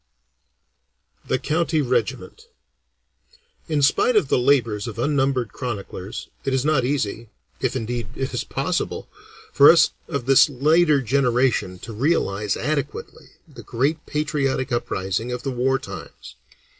THE 1.27 1.37
COUNTY 1.37 1.79
REGIMENT 1.83 2.45
In 3.67 3.83
spite 3.83 4.15
of 4.15 4.29
the 4.29 4.39
labors 4.39 4.87
of 4.87 4.97
unnumbered 4.97 5.53
chroniclers, 5.53 6.27
it 6.43 6.55
is 6.55 6.65
not 6.65 6.83
easy, 6.83 7.29
if 7.59 7.75
indeed 7.75 8.07
it 8.15 8.33
is 8.33 8.43
possible, 8.43 9.07
for 9.53 9.69
us 9.71 9.91
of 10.07 10.25
this 10.25 10.49
later 10.49 11.03
generation 11.03 11.77
to 11.85 11.93
realize 11.93 12.57
adequately 12.57 13.33
the 13.47 13.61
great 13.61 14.03
patriotic 14.07 14.71
uprising 14.71 15.31
of 15.31 15.43
the 15.43 15.51
war 15.51 15.77
times. 15.77 16.35